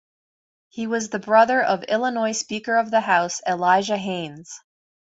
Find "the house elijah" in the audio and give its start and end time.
2.89-3.97